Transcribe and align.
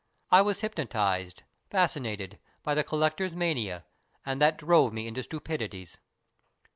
I 0.31 0.41
was 0.41 0.61
hypnotized, 0.61 1.43
fascinated, 1.69 2.39
by 2.63 2.73
the 2.73 2.83
collector's 2.83 3.33
mania, 3.33 3.85
and 4.25 4.41
that 4.41 4.57
drove 4.57 4.91
me 4.93 5.05
into 5.05 5.21
stupidities." 5.21 5.99